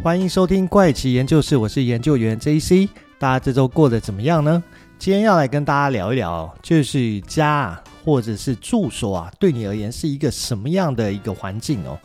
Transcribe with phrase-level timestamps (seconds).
[0.00, 2.88] 欢迎收听怪奇研究室，我是研究员 JC。
[3.18, 4.62] 大家这周过得怎么样呢？
[4.96, 11.98] 今天要来跟大家聊一聊，就是家或者是住所啊，对你而言是一个什么样的一个环境哦？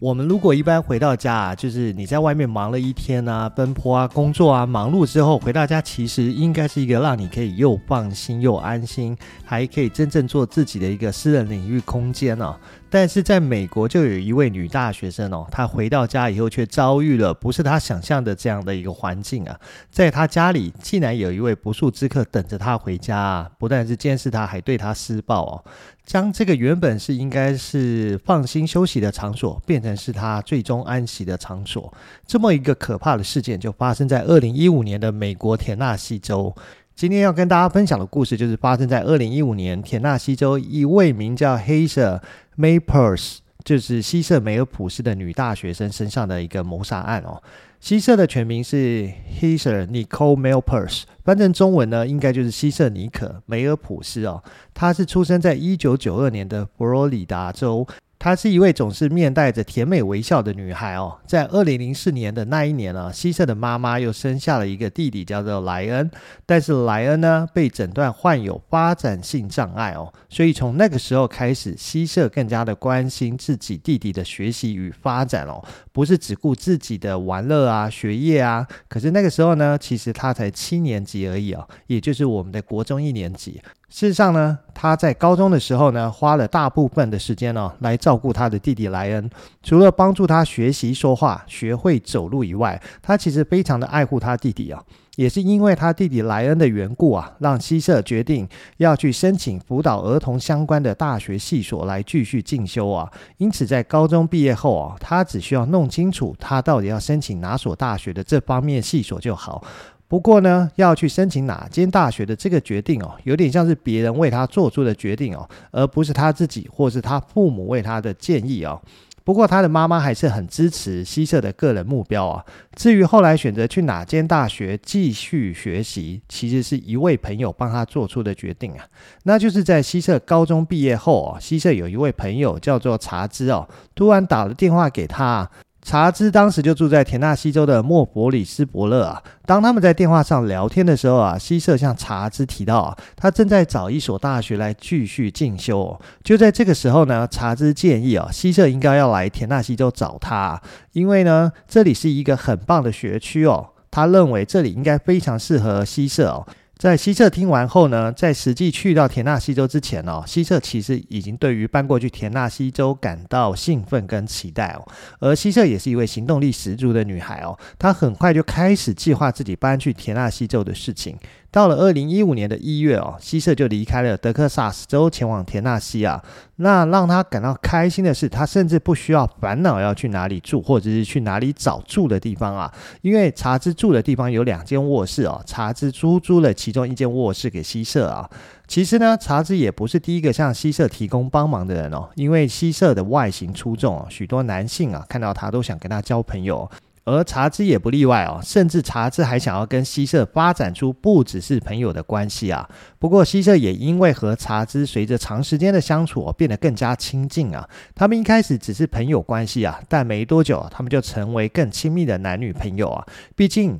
[0.00, 12.56] 我们如果一般回到家啊，就是你在外面忙了一天啊，奔波啊，工作啊，忙碌之后回到家，其实应该是一个让你可以又放心又安心，还可以真正做自己的一个私人领域空间哦。
[12.90, 19.58] 但是在美国，就有一位女大学生哦，她回到家以后，却遭遇了不是她想象的这样的一个环境啊。
[19.90, 23.48] 在她家里，竟然有一位不速之客等着她回家！
[23.58, 25.64] 不但是监视她，还对她施暴哦，
[26.04, 31.94] 将这个原本是应该是放心休息的场所，变成是她最终安息的场所。
[32.26, 36.52] 这么一个可怕的事件，就发生在二零一五年的美国田纳西州。
[37.00, 42.20] 今天要跟大家分享的故事，就是发生在二零一五年田纳西州一位名叫 Heather
[42.58, 47.42] Maypers，就是希瑟梅尔普斯的女大学生身上的一个谋杀案哦。
[47.80, 54.44] 希瑟的全名是 Heather Nicole Maypers，翻成中文呢，应该就是希瑟尼可梅尔普斯哦。
[54.74, 57.86] 她是出生在一九九二年的佛罗里达州。
[58.20, 61.18] 她是一位总是面带着甜美微笑的女孩哦。
[61.26, 66.10] 在二零零四年的那一年呢，希瑟的妈妈又生下了一个弟弟，叫做莱恩。
[66.44, 78.68] 但是莱恩呢，被诊断患有发展性障碍哦，所以从那个时候开始，希瑟更加的关心自己弟弟的学习与发展哦，不是只顾自己的玩乐啊、学业啊。
[78.86, 83.62] 可是那个时候呢，其实他才七年级而已哦，也就是我们的国中一年级。
[83.90, 89.28] 事实上呢，他在高中的时候呢，花了大部分的时间呢、哦，来照顾他的弟弟莱恩。
[89.64, 94.80] 除了帮助他学习说话、学会走路以外，他其实非常的爱护他弟弟啊。
[95.16, 103.10] 也是因为他弟弟莱恩的缘故啊，让西瑟决定要去申请辅导儿童相关的大学系所来继续进修啊。
[103.38, 109.62] 因此，在高中毕业后啊，他只需要弄清楚他到底要申请哪所大学的这方面系所就好。
[110.10, 118.82] 不过呢，要去申请哪间大学的这个决定哦，有点像是别人为他做出的决定哦，而不是他自己或是他父母为他的建议哦。
[119.22, 122.44] 不过他的妈妈还是很支持希瑟的个人目标啊。
[122.74, 128.84] 至于后来选择去哪间大学继续学习，其实是一位朋友帮他做出的决定啊。
[129.22, 135.48] 那就是在希瑟高中毕业后哦，希瑟有一位朋友叫做查兹哦，突然打了电话给他。
[135.90, 139.20] 查兹当时就住在田纳西州的莫伯里斯伯勒啊。
[139.44, 146.00] 当他们在电话上聊天的时候啊，希瑟向查兹提到啊，他正在找一所大学来继续进修。
[146.22, 150.62] 就在这个时候呢，查兹建议啊，希瑟应该要来田纳西州找他，
[150.92, 153.70] 因为呢，这里是一个很棒的学区哦。
[153.90, 156.46] 他认为这里应该非常适合希瑟哦。
[156.80, 164.88] 在西瑟听完后呢，在实际去到田纳西州之前哦，西瑟其实已经对于搬过去田纳西州感到兴奋跟期待哦。
[165.18, 171.18] 而西瑟也是一位行动力十足的女孩哦，她很快就开始计划自己搬去田纳西州的事情。
[171.52, 176.22] 到了二零一五年的一月哦，希瑟就离开了德克萨斯州，前往田纳西啊。
[176.56, 182.72] 那让他感到开心的是，他甚至不需要烦恼要去哪里住，或者是去哪里找住的地方啊。
[183.02, 188.30] 因为查兹住的地方有两间卧室哦，查兹租租了其中一间卧室给希瑟啊。
[188.68, 196.70] 其实呢，查兹也不是第一个向希瑟提供帮忙的人哦，因为希瑟的外形出众哦，许多男性啊看到他都想跟他交朋友。
[197.04, 202.68] 而茶之也不例外哦，甚至茶之还想要跟西舍发展出不只是朋友的关系啊。
[202.98, 207.68] 不过西舍也因为和茶之随着长时间的相处哦，变得更加亲近啊。
[207.94, 213.06] 他们一开始只是朋友关系啊，但没多久他们就成为更亲密的男女朋友啊。
[213.34, 213.78] 毕竟。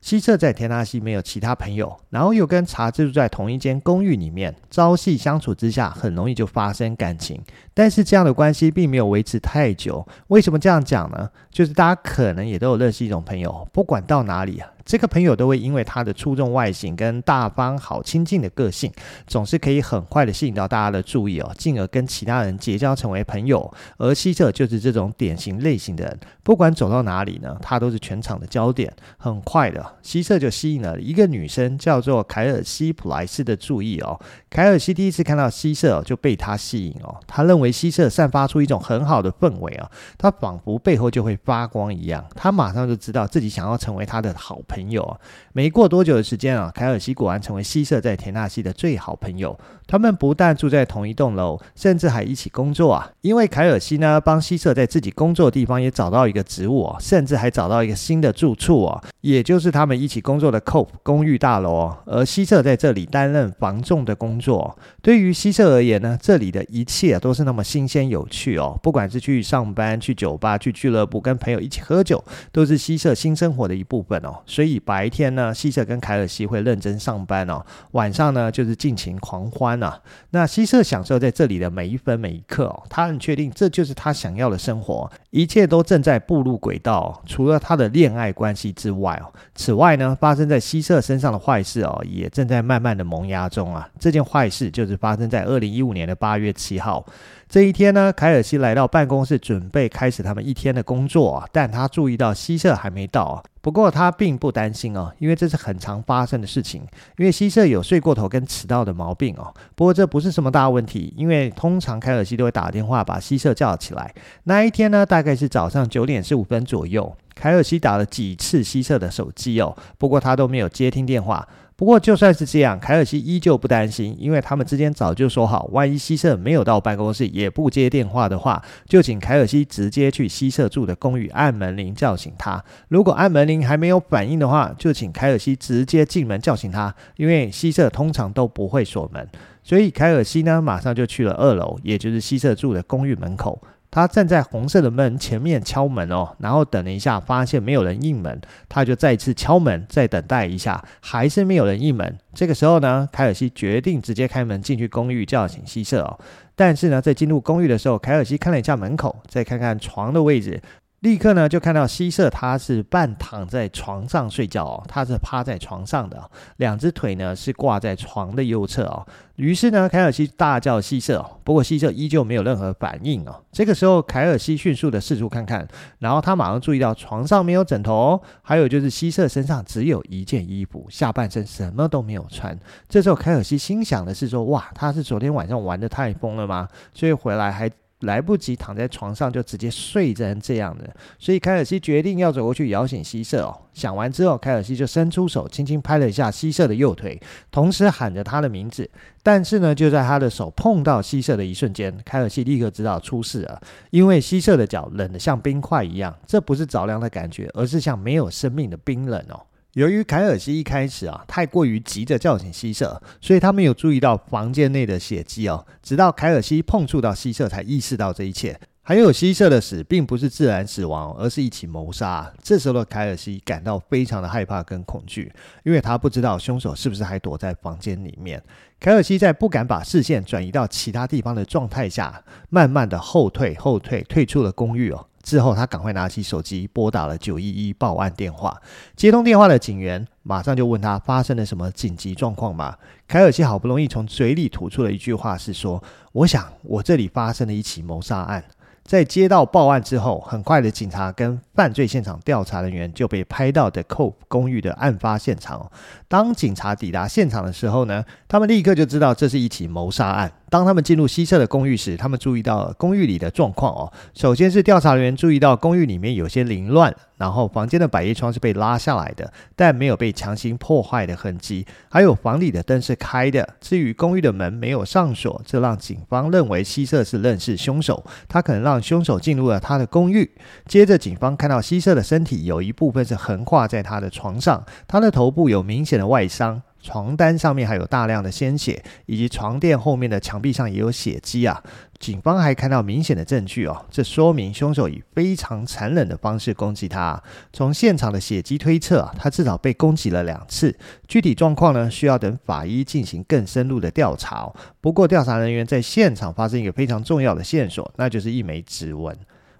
[0.00, 7.38] 西侧在田纳西没有其他朋友，然后又跟茶住在同一间公寓里面，朝夕相处之下，很容易就发生感情。
[7.74, 10.06] 但是这样的关系并没有维持太久。
[10.28, 11.28] 为什么这样讲呢？
[11.50, 14.70] 就是大家可能也都有认识一种朋友，不管到哪里啊。
[14.90, 18.92] 这个朋友都会因为他的出众外形跟大方好亲近的个性，
[19.24, 23.72] 总是可以很快的吸引到大家的注意哦，进而跟其他人结交成为朋友。
[23.98, 28.92] 而希瑟就是这种典型类型的人，不管走到哪里呢，他都是全场的焦点。
[29.16, 34.18] 很快的，希瑟就吸引了一个女生，叫做凯尔西普莱斯的注意哦。
[34.50, 39.88] 凯尔西第一次看到希瑟就被他吸引哦，他认为希瑟散发出一种很好的氛围啊，
[40.18, 42.26] 他仿佛背后就会发光一样。
[42.34, 45.20] 他马上就知道自己想要成为他的好朋朋友。
[45.52, 49.58] 没过多久的时间啊，凯尔西果然成为西瑟在田纳西的最好朋友。
[49.90, 53.10] 他们不但住在同一栋楼，甚至还一起工作啊。
[53.22, 61.92] 因为凯尔西呢，帮希瑟在自己工作的地方也找到一个职务哦，甚至还找到一个新的住处哦，也就是他们一起工作的 Cope 公寓大楼。
[62.06, 64.78] 而希瑟在这里担任房仲的工作。
[65.02, 68.78] 对于希瑟而言呢，这里的一切都是那么新鲜有趣哦。
[68.80, 72.22] 不管是去上班、去酒吧、去俱乐部、跟朋友一起喝酒，
[72.52, 74.36] 都是希瑟新生活的一部分哦。
[74.46, 77.60] 所以白天呢，希瑟跟凯尔西会认真上班哦，
[77.90, 79.79] 晚上呢就是尽情狂欢。
[79.80, 80.00] 那
[80.30, 87.20] 那希瑟享受在这里的每一分每一刻哦，他很确定这就是他想要的生活，一切都正在步入轨道。
[87.26, 93.88] 除了他的恋爱关系之外哦，此外呢，发生在希瑟身上的坏事哦，也正在慢慢的萌芽中啊。
[93.98, 97.04] 这件坏事就是发生在二零一五年的八月七号。
[97.50, 101.48] 这一天呢，凯尔西来到办公室，准备开始他们一天的工作啊。
[101.50, 103.42] 但他注意到希瑟还没到啊。
[103.60, 106.82] 不过他并不担心哦，因为这是很常发生的事情。
[107.18, 109.52] 因为希瑟有睡过头跟迟到的毛病哦。
[109.74, 114.14] 不过这不是什么大问题，因为通常凯尔西都会打电话把希瑟叫起来。
[114.44, 121.48] 那一天呢，大概是早上九点十五分左右，凯尔西打了几次西瑟的手机哦，不过他都没有接听电话。
[121.74, 132.62] 不过就算是这样，凯尔西依旧不担心，因为他们之间早就说好，万一西瑟没有到办公室，也不接电话的话，就请凯尔西直接去西瑟住的公寓按门铃叫醒他。
[132.88, 139.26] 如果按门铃还没有反应的话，就请凯尔西直接进门叫醒他，因为西瑟通常都不会锁门。
[139.64, 143.58] 所以凯尔西呢，马上就去了二楼，也就是西瑟住的公寓门口。
[143.90, 152.16] 他站在红色的门前面敲门哦，然后等了一下，发现没有人应门，他就再次敲门，再等待一下，还是没有人应门。
[152.32, 156.18] 这个时候呢，凯尔西决定直接开门进去公寓叫醒西瑟哦。
[156.54, 160.60] 但是呢，在进入公寓的时候，凯尔西看了一下门口，再看看床的位置。
[161.00, 169.06] 立刻呢，就看到希瑟，他是半躺在床上睡觉哦，他是趴在床上的，两只腿呢是挂在床的右侧哦。
[169.36, 173.42] 于是呢，凯尔西大叫西瑟哦，不过希瑟依旧没有任何反应哦。
[173.50, 175.66] 这个时候，凯尔西迅速的四处看看，
[176.00, 182.54] 然后他马上注意到床上没有枕头，还有就是希瑟身上只有一件衣服，下半身什么都没有穿。
[182.90, 186.68] 这时候，凯尔西心想的是说，哇，他是昨天晚上玩得太疯了吗？
[186.92, 187.70] 所以回来还。
[188.00, 190.88] 来不及躺在床上，就直接睡成这样的，
[191.18, 193.56] 所以凯尔西决定要走过去摇醒希瑟哦。
[193.74, 197.20] 想完之后，凯尔西就伸出手，轻轻拍了一下希瑟的右腿，
[197.50, 198.88] 同时喊着他的名字。
[199.22, 203.60] 但是呢，就在他的手碰到希瑟的一瞬间，凯尔西立刻知道出事了，
[203.90, 209.40] 因为希瑟的脚冷得像冰块一样，这不是着凉的感觉，而是像没有生命的冰冷哦。
[209.74, 215.64] 由于凯尔西一开始啊太过于急着叫醒希瑟，所以他没有注意到房间内的血迹哦。
[215.80, 218.58] 直到凯尔西碰触到希瑟，才意识到这一切。
[218.82, 222.32] 还有希瑟的死并不是自然死亡，而是一起谋杀。
[222.42, 225.30] 这时候的凯尔西感到非常的害怕跟恐惧，
[225.62, 228.42] 因为他不知道凶手是不是还躲在房间里面。
[228.80, 235.06] 凯尔西在不敢把视线转移到其他地方的状态下，慢慢的后退，后退，退出了公寓哦。
[235.22, 238.60] 之后，他赶快拿起手机拨打了九一一报案电话。
[238.96, 242.76] 接通电话的警员马上就问他发生了什么紧急状况吗？
[243.06, 245.82] 凯尔西好不容易从嘴里吐出了一句话，是说
[246.12, 248.44] ：“我想我这里发生了一起谋杀案。”
[248.82, 255.70] 在接到报案之后，很快的警察跟犯罪现场调查人员就被拍到的 Cope 公寓的案发现场。
[256.08, 260.32] 当警察抵达现场的时候呢，他们立刻就知道这是一起谋杀案。
[260.50, 263.90] 当他们进入西瑟的公寓时，他们注意到公寓里的状况哦。
[264.12, 271.64] 首先是调查人员注意到公寓里面有些凌乱，然后房间的百叶窗是被拉下来的，但没有被强行破坏的痕迹。
[271.88, 273.48] 还有房里的灯是开的。
[273.60, 280.28] 至于公寓的门没有上锁，这让警方认为西瑟是认识凶手，他可能让凶手进入了他的公寓。
[280.66, 286.60] 接着，警方看到西瑟的身体有一部分是横跨在他的床上，他的头部有明显的外伤。
[286.82, 291.62] 床单上面还有大量的鲜血，以及床垫后面的墙壁上也有血迹啊！
[291.98, 297.22] 警方还看到明显的证据哦，这说明凶手以非常残忍的方式攻击他。
[297.52, 300.74] 从现场的血迹推测，他至少被攻击了两次。
[301.06, 304.50] 具体状况呢，需要等法医进行更深入的调查。
[304.80, 309.14] 不过，调查人员在现场发现一个非常重要的线索，那就是一枚指纹。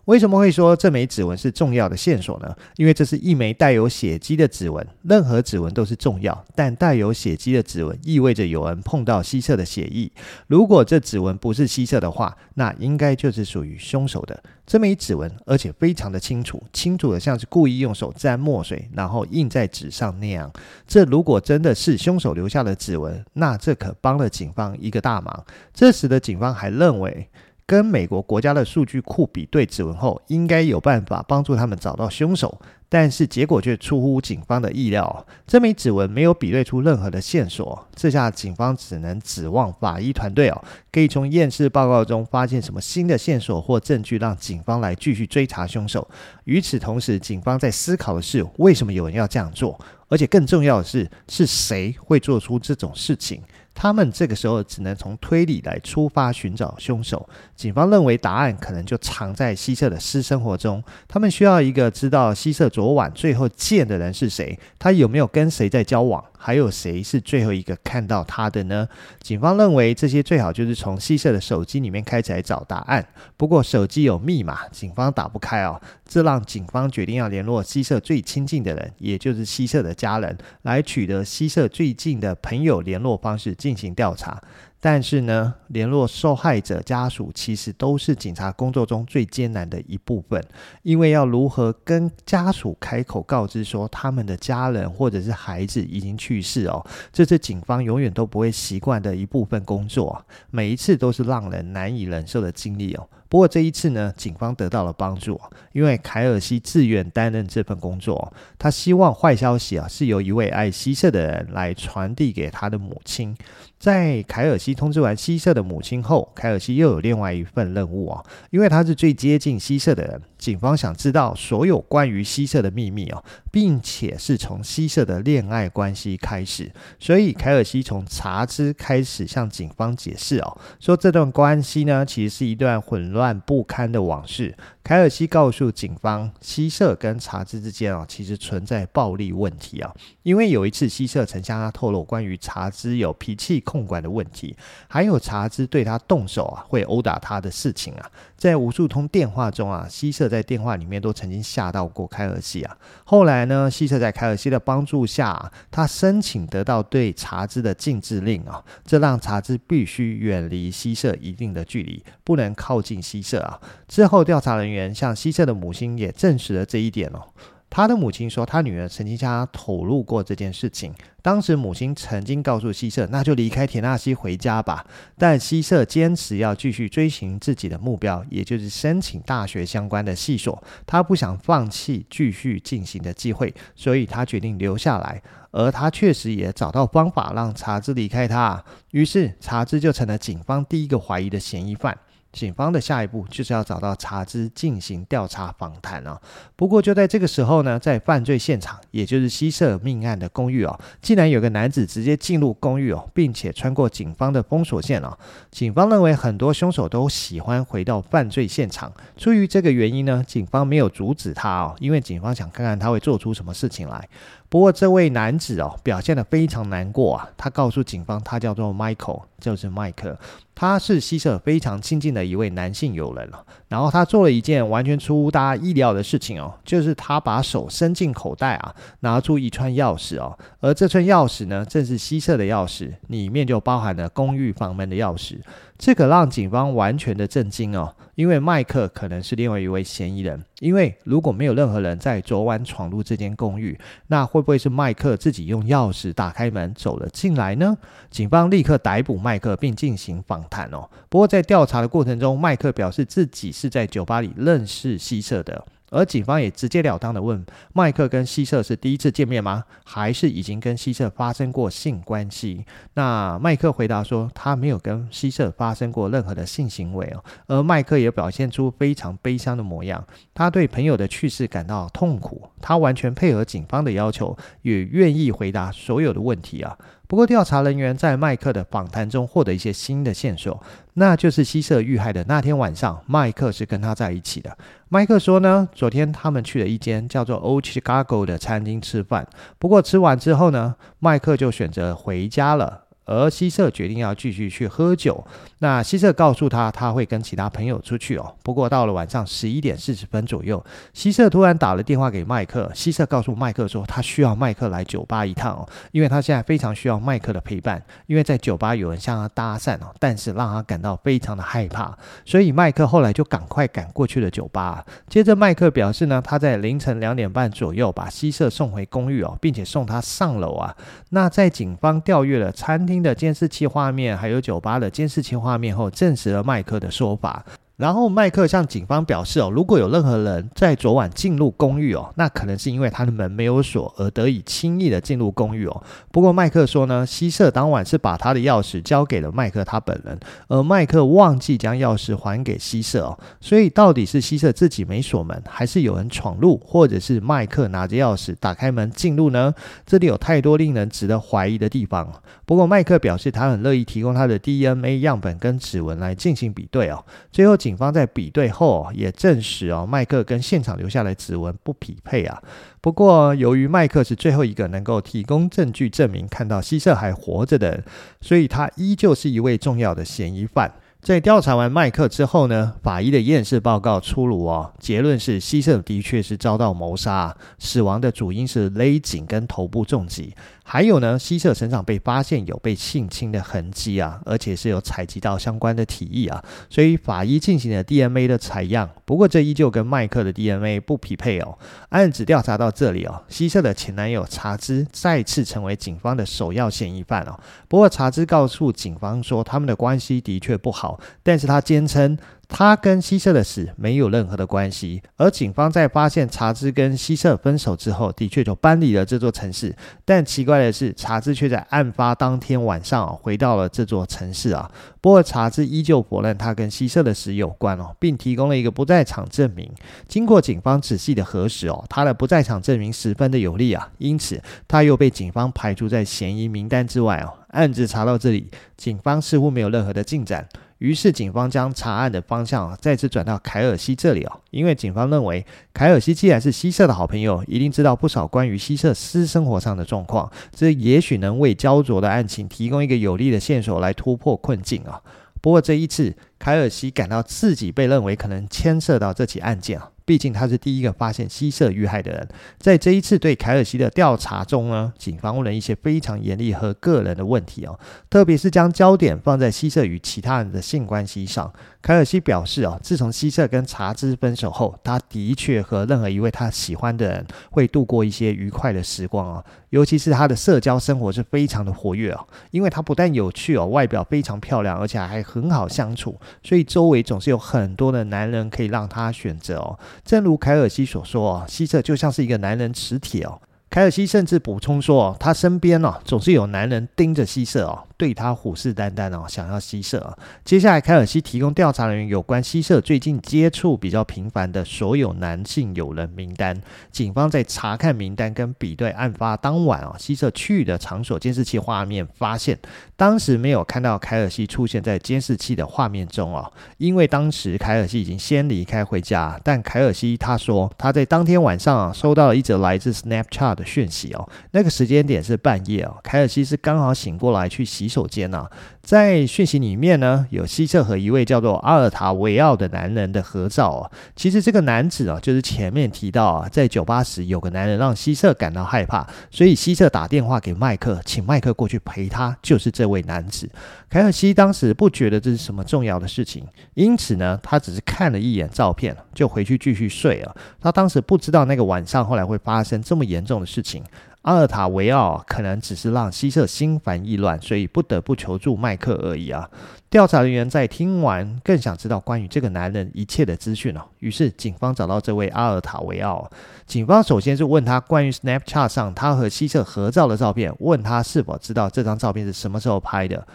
[0.07, 2.57] 为什么会说这枚指纹是重要的线索呢？
[2.76, 4.85] 因为这是一枚带有血迹的指纹。
[5.02, 10.11] 任何指纹都是重要，但带有血迹的指纹意味着有人碰到希瑟的血液。
[10.47, 14.42] 如果这指纹不是希瑟的话，那应该就是属于凶手的。
[14.66, 20.50] 这枚指纹，而且非常的清楚，清楚的像是故意用手沾墨水，然后印在纸上那样。
[20.87, 25.45] 这如果真的是凶手留下的指纹，那这可帮了警方一个大忙。
[25.75, 27.28] 这时的警方还认为。
[27.71, 32.61] 跟美国国家的数据库比对指纹后，应该有办法帮助他们找到凶手。
[32.89, 37.87] 但是结果却出乎警方的意料，这枚指纹没有比对出任何的线索。
[37.95, 46.05] 这下警方只能指望法医团队哦，可以从验尸报告中发现什么新的线索或证据，让警方来继续追查凶手。
[46.47, 53.41] 与此同时，警方在思考的是为什么有人要这样做，而且更重要的是，是谁会做出这种事情。
[53.82, 57.26] 他们这个时候只能从推理来出发寻找凶手。
[57.56, 60.84] 警方认为答案可能就藏在西瑟的私生活中。
[61.08, 68.88] 他们需要一个知道西瑟昨晚最后见的人是谁，他有没有跟谁在交往，还有谁是最后一个看到他的呢？
[69.20, 73.06] 警方认为这些最好就是从西社的手机里面开始来找答案。
[73.37, 75.80] 不过手机有密码，警方打不开哦。
[76.09, 83.50] 这让警方决定要联络西社最亲近的人，也就是西社的家人，来取得西社最近的朋友联络方式。
[83.61, 84.40] 进行调查，
[84.82, 90.42] 但是呢，联络受害者家属其实都是警察工作中最艰难的一部分，
[90.82, 103.06] 因为要如何跟家属开口告知说他们的家人或者是孩子已经去世哦，这是警方永远都不会习惯的一部分工作，每一次都是让人难以忍受的经历哦。
[103.30, 105.40] 不过这一次呢，警方得到了帮助，
[105.72, 108.32] 因为凯尔西自愿担任这份工作。
[108.58, 113.34] 他希望坏消息啊是由一位爱希瑟的人来传递给他的母亲。
[113.78, 120.20] 在凯尔西通知完希瑟的母亲后，凯尔西又有另外一份任务啊，因为他是最接近希瑟的人。
[120.37, 134.57] 警方想知道所有关于希瑟的秘密哦，并且是从希瑟的恋爱关系开始，所以凯尔西从查知开始向警方解释哦，说这段关系呢，其实是一段混乱乱不堪的往事。
[134.83, 144.57] 凯尔西告诉警方，希瑟跟查兹之间啊，其实存在暴力问题啊，因为有一次希瑟曾向他透露关于查兹有脾气控管的问题，
[144.89, 152.77] 还有查兹对他动手啊，会殴打他的事情啊，在无数通电话中啊，希瑟在电话里面都曾经吓到过凯尔西啊。
[153.05, 163.61] 后来呢，希瑟在凯尔西的帮助下啊，他申请得到对查兹的禁制令啊，这让查兹必须远离希瑟一定的距离，不能靠近西瑟啊。
[163.88, 164.95] 之后调查人员。
[165.00, 167.23] 向西瑟的母亲也证实了这一点哦。
[167.71, 170.93] 他的母亲说，他女儿曾经向他透露过这件事情。
[171.23, 174.85] 当时母亲曾经告诉西瑟，那就离开田纳西回家吧。
[175.17, 180.62] 但西瑟坚持要继续追寻自己的目标，也就是申请大学相关的系所。
[180.85, 185.23] 他不想放弃继续进行的机会，所以他决定留下来。
[185.52, 188.62] 而他确实也找到方法让查兹离开他。
[188.90, 191.97] 于是查兹就成了警方第一个怀疑的嫌疑犯。
[192.32, 196.20] 警方的下一步就是要找到查兹进行调查访谈啊。
[196.54, 205.18] 不过就在这个时候呢，在犯罪现场，也就是希瑟命案的公寓哦，竟然有个男子直接进入公寓哦，并且穿过警方的封锁线哦。
[205.50, 214.08] 警方认为很多凶手都喜欢回到犯罪现场，出于这个原因呢，警方没有阻止他哦，因为警方想看看他会做出什么事情来。
[214.50, 220.19] 不过这位男子哦，表现得非常难过啊，他告诉警方，他叫做 Michael，就是麦克。
[220.57, 235.38] 他是希瑟非常亲近的一位男性友人了，然后他做了一件完全出乎大家意料的事情哦，就是他把手伸进口袋啊，拿出一串钥匙哦，而这串钥匙呢，正是希瑟的钥匙，里面就包含了公寓房门的钥匙。
[235.78, 240.45] 这个让警方完全的震惊哦，因为麦克可能是另外一位嫌疑人。
[240.59, 247.75] 因为如果没有任何人在昨晚闯入这间公寓，那会不会是麦克自己用钥匙打开门走了进来呢？
[248.11, 250.87] 警方立刻逮捕麦克并进行访谈哦。
[251.09, 255.65] 不过在调查的过程中，麦克表示自己是在酒吧里认识西瑟的。
[255.90, 259.64] 而警方也直截了当的问麦克跟希瑟是第一次见面吗？
[259.85, 262.64] 还是已经跟希瑟发生过性关系？
[262.94, 267.25] 那麦克回答说他没有跟希瑟发生过任何的性行为哦。
[267.47, 276.78] 而麦克也表现出非常悲伤的模样，他对朋友的去世感到痛苦，他完全配合警方的要求，也愿意回答所有的问题啊。
[277.11, 280.62] 不过，调查人员在麦克的访谈中获得一些新的线索，
[280.95, 284.57] 那就是西瑟遇害的那天晚上，麦克是跟他在一起的。
[284.88, 289.26] 麦克说呢，昨天他们去了一间叫做 O CHICAGO 的餐厅吃饭，
[289.59, 292.85] 不过吃完之后呢，麦克就选择回家了。
[293.11, 295.26] 而希瑟决定要继续去喝酒。
[295.59, 298.35] 那希瑟告诉他，他会跟其他朋友出去哦。
[298.43, 300.64] 不过到了晚上十一点四十分左右，
[300.95, 302.71] 希瑟突然打了电话给麦克。
[302.73, 307.83] 希瑟告诉麦克说，他需要麦克来酒吧一趟哦，因为他现在非常需要麦克的陪伴。
[308.07, 311.97] 因为在酒吧有人向他搭讪哦，但是让他感到非常的害怕。
[312.25, 314.85] 所以麦克后来就赶快赶过去了酒吧。
[315.09, 320.75] 接着麦克表示呢，他在凌晨两点半左右把希瑟送回公寓哦，并且送他上楼啊。
[321.11, 327.45] 那在警方调阅了餐厅的监视器画面，还有酒吧的监视器画面后，证实了麦克的说法。
[327.80, 335.82] 然后麦克向警方表示哦，如果有任何人在昨晚进入公寓哦，那可能是因为他的门没有锁而得以轻易的进入公寓哦。
[336.12, 343.18] 不过麦克说呢，希瑟当晚是把他的钥匙交给了麦克他本人，而麦克忘记将钥匙还给希瑟哦。
[343.40, 349.54] 所以到底是希瑟自己没锁门，还是有人闯入，或者是麦克拿着钥匙打开门进入呢？
[349.87, 352.12] 这里有太多令人值得怀疑的地方。
[352.44, 357.02] 不过麦克表示他很乐意提供他的 DNA 样本跟指纹来进行比对哦。
[357.32, 362.43] 最后警警方在比对后也证实哦，麦克跟现场留下来的指纹不匹配啊。
[362.81, 367.85] 不过，由于麦克是最后一个能够提供证据证明看到希瑟还活着的，
[368.21, 370.73] 所以他依旧是一位重要的嫌疑犯。
[371.00, 380.35] 在调查完麦克之后呢，法医的验尸报告出炉哦，结论是希瑟的确是遭到谋杀，死亡的主因是勒颈跟头部重击。
[380.73, 388.89] 还有呢，希瑟身上被发现有被性侵的痕迹啊，而且是有采集到相关的体液啊，所以法医进行了 DNA 的采样。
[389.05, 391.59] 不过这依旧跟麦克的 DNA 不匹配哦。
[391.89, 397.37] 案子调查到这里哦，希瑟的前男友查兹再次成为警方的首要嫌疑犯哦。
[397.67, 402.17] 不过查兹告诉警方说，他们的关系的确不好，但是他坚称。
[402.52, 409.75] 他跟希瑟的死没有任何的关系，而警方在发现查兹跟希瑟分手之后，的确就搬离了这座城市。
[410.04, 414.71] 但奇怪的是，查兹却在案发当天晚上回到了这座城市啊。
[415.00, 419.71] 不过查兹依旧否认他跟希瑟的死有关哦，并提供了一个不在场证明。
[420.09, 427.33] 经过警方仔细的核实哦，他的不在场证明十分的有力啊，因此他又被警方排除在嫌疑名单之外哦。
[427.50, 430.47] 案子查到这里，警方似乎没有任何的进展。
[430.80, 435.44] 于是，警方将查案的方向再次转到凯尔西这里哦，因为警方认为
[435.75, 445.02] 凯尔西既然是西瑟的好朋友，一定知道不少关于西瑟私生活上的状况，这也许能为焦灼的案情提供一个有力的线索来突破困境啊。
[445.42, 449.90] 不过这一次，凯尔西感到自己被认为可能牵涉到这起案件啊。
[450.11, 457.79] 毕竟他是第一个发现希瑟遇害的人，在这一次对凯尔西的调查中呢，警方问了一些非常严厉和个人的问题哦，
[458.11, 461.52] 特别是将焦点放在希瑟与其他人的性关系上。
[461.81, 479.78] 凯尔西表示哦，自从希瑟跟查兹分手后，他的确和任何一位他喜欢的人会度过一些愉快的时光哦，尤其是他的社交生活是非常的活跃哦，因为他不但有趣哦，外表非常漂亮，而且还很好相处，所以周围总是有很多的男人可以让他选择哦。
[480.04, 483.41] 正如凯尔西所说哦，希瑟就像是一个男人磁铁哦。
[483.71, 487.85] 凯尔西甚至补充说哦，他身边哦总是有男人盯着希瑟哦。
[488.00, 490.17] 对他虎视眈眈哦，想要希瑟。
[490.43, 496.58] 接下来，凯尔西提供调查人员有关吸射最近接触比较频繁的所有男性友人名单。
[496.91, 502.58] 警方在查看名单跟比对案发当晚哦，希瑟去的场所监视器画面，发现
[502.97, 509.39] 当时没有看到凯尔西出现在监视器的画面中哦，因为当时凯尔西已经先离开回家。
[509.45, 518.49] 但凯尔西他说他在当天晚上啊收到了一则来自 Snapchat 的讯息哦，那个时间点是半夜哦，凯尔西是刚好醒过来去洗手间啊，
[518.81, 523.91] 在讯息里面呢，有希瑟和一位叫做阿尔塔维奥的男人的合照啊。
[524.15, 533.50] 其实这个男子啊，就是前面提到啊，在酒吧时有个男人让希瑟感到害怕，所以希瑟打电话给麦克，请麦克过去陪他，就是这位男子。
[533.89, 540.37] 凯尔西当时不觉得这是什么重要的事情，因此呢，他只是看了一眼照片，就回去继续睡了。
[540.61, 543.83] 他当时不知道那个晚上后来会发生这么严重的事情。
[544.23, 549.49] 阿尔塔维奥可能只是让希瑟心烦意乱，所以不得不求助麦克而已啊。
[549.89, 556.30] 调查人员在听完更想知道关于这个男人一切的资讯哦，于是警方找到这位阿尔塔维奥。
[556.67, 563.26] 警方首先是问他关于 Snapchat 上他和希瑟合照的照片，问他是否知道这张照片是什么时候拍的。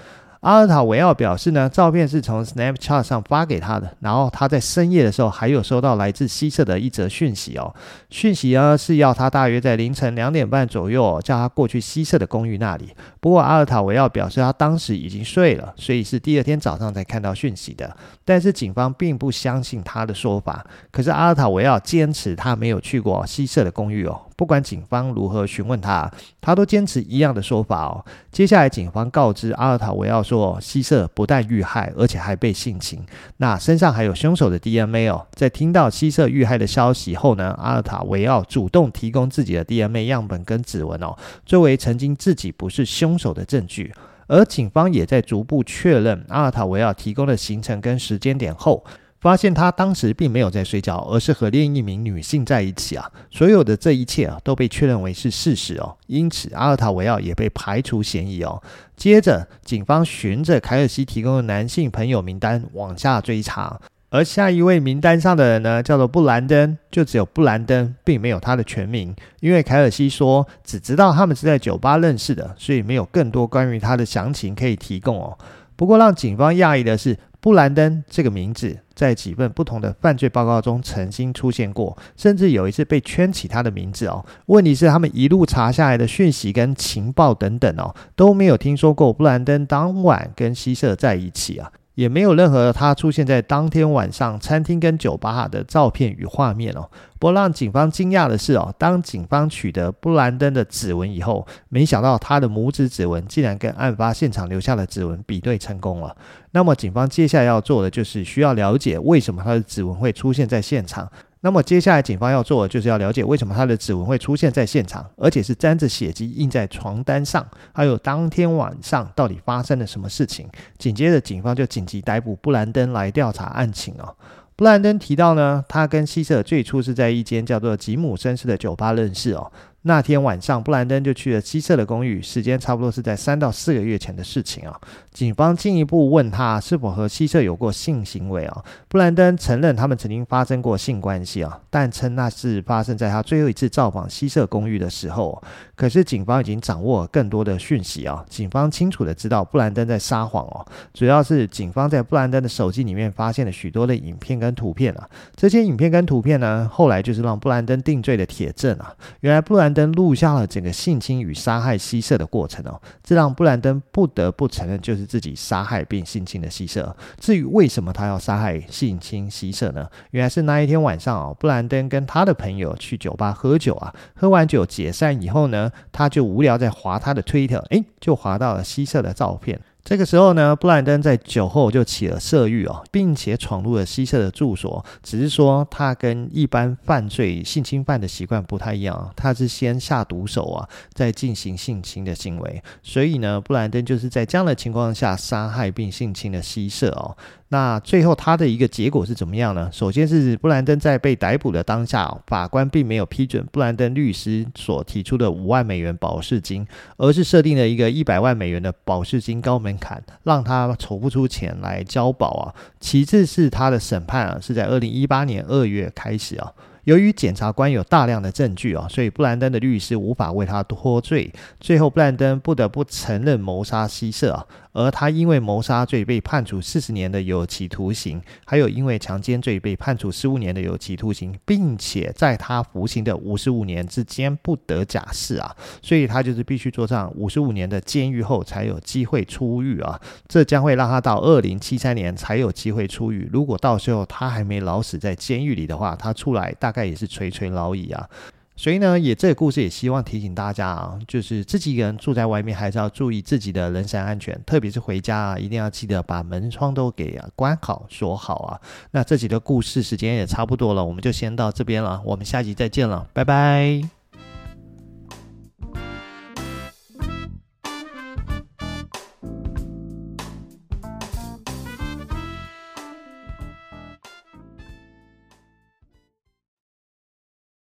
[0.45, 7.73] 阿尔塔维奥表示呢，照片是从 Snapchat 上发给他的，然后他在深夜的时候还有收到来自西侧的一则讯息哦，
[8.12, 12.93] 讯息呢是要他大约在凌晨两点半左右叫他过去西侧的公寓那里。
[13.19, 17.97] 不过阿尔塔维奥表示他当时已经睡了，所以是第二天早上才看到讯息的。
[18.23, 24.21] 但是警方并不相信他的说法，可是阿尔塔维奥坚持他没有去过西侧的公寓哦。
[24.36, 28.04] 不管警方如何询问他，他都坚持一样的说法哦。
[28.32, 33.00] 接下来，警方告知阿尔塔维奥说，希瑟不但遇害，而且还被性侵。
[33.38, 35.26] 那身上还有凶手的 DNA 哦。
[35.34, 43.93] 在听到希瑟遇害的消息后呢，阿尔塔维奥主动提供自己的 DNA 样本跟指纹哦，作为曾经自己不是凶手的证据。
[44.28, 48.84] 而警方也在逐步确认阿尔塔维奥提供的行程跟时间点后。
[49.25, 53.11] 发现他当时并没有在睡觉，而是和另一名女性在一起啊。
[53.31, 55.97] 所有的这一切啊，都被确认为是事实哦。
[56.05, 58.61] 因此，阿尔塔维奥也被排除嫌疑哦。
[58.95, 63.81] 接着，警方循着凯尔西提供的男性朋友名单往下追查。
[64.11, 75.35] 而下一位名单上的人呢，叫做布兰登，就只有布兰登，并没有他的全名，因为凯尔西说只知道他们是在酒吧认识的，所以没有更多关于他的详情可以提供哦。
[75.75, 84.25] 不过让警方讶异的是，布兰登这个名字在几份不同的犯罪报告中曾经出现过，甚至有一次被圈起他的名字哦。
[84.45, 91.71] 问题是他们一路查下来的讯息跟情报等等哦，都没有听说过布兰登当晚跟希瑟在一起啊。
[91.95, 96.89] 也没有任何他出现在当天晚上餐厅跟酒吧的照片与画面哦。
[97.17, 106.15] 不过让警方惊讶的是哦，当警方取得布兰登的指纹以后，没想到他的拇指指纹竟然跟案发现场留下的指纹比对成功了。
[106.51, 111.10] 那么警方接下来要做的就是需要了解为什么他的指纹会出现在现场。
[111.45, 120.49] 那么接下来，警方要做的就是要了解为什么他的指纹会出现在现场，而且是沾着血迹印在床单上，还有当天晚上到底发生了什么事情。
[120.79, 124.15] 紧接着，警方就紧急逮捕布兰登来调查案情哦。
[124.55, 129.51] 布兰登提到呢，他跟希瑟最初是在一间叫做吉姆绅士的酒吧认识哦。
[129.88, 134.82] 那天晚上，布兰登就去了希瑟的公寓，时间差不多是在三到四个月前的事情啊。
[135.12, 138.63] 警方进一步问他是否和希瑟有过性行为啊。
[138.88, 145.39] 布兰登承认他们曾经发生过性关系啊，但称那是发生在他最后一次造访希瑟公寓的时候。
[145.76, 150.65] 可是警方已经掌握更多的讯息啊，警方清楚的知道布兰登在撒谎哦。
[150.95, 158.91] 主要是警方在布兰登的手机里面发现了许多的影片跟图片啊，这些影片跟图片呢，后来就是让布兰登定罪的铁证啊。
[159.19, 166.95] 原来布兰登录下了整个性侵与杀害希瑟的过程哦，这让布兰登不得不承认就是自己杀害并性侵了希瑟。
[167.19, 169.88] 至于为什么他要杀害、性侵希瑟呢？
[170.11, 179.59] 原来是那一天晚上哦，布兰登跟他的朋友去酒吧喝酒啊，喝完酒解散以后呢，他就无聊在划他的推特，诶，就划到了希瑟的照片。
[179.86, 184.84] 这个时候呢，布兰登在酒后就起了色欲哦，并且闯入了西瑟的住所。
[185.04, 192.63] 只是说他跟一般犯罪性侵犯的习惯不太一样，他是先下毒手啊，再进行性侵的行为。
[192.82, 197.15] 所以呢，布兰登就是在这样的情况下杀害并性侵了西瑟哦。
[197.49, 199.69] 那最后他的一个结果是怎么样呢？
[199.71, 206.65] 首先是布兰登在被逮捕的当下，法官并没有批准布兰登律师所提出的五万美元保释金，
[206.97, 212.53] 而是设定了一个一百万美元的保释金高门槛，让他筹不出钱来交保啊。
[212.79, 216.51] 其次是他的审判啊，是在二零一八年二月开始啊。
[216.86, 224.45] 由于检察官有大量的证据啊，所以布兰登的律师无法为他脱罪，最后布兰登不得不承认谋杀希瑟啊。
[224.75, 243.29] 而他因为谋杀罪被判处四十年的有期徒刑，还有因为强奸罪被判处十五年的有期徒刑，并且在他服刑的五十五年之间不得假释啊，所以他就是必须坐上五十五年的监狱后才有机会出狱啊，这将会让他到二零七三年才有机会出狱。
[243.31, 248.09] 如果到时候他还没老死在监狱里的话，他出来大概也是垂垂老矣啊。
[248.58, 258.62] 所以呢，也这个故事也希望提醒大家啊，就是自己一个人住在外面，还是要注意自己的人身安全，特别是回家啊，一定要记得把门窗都给关好、锁好啊。
[258.91, 263.94] 那这集的故事时间也差不多了，我们就先到这边了，我们下集再见了，拜拜。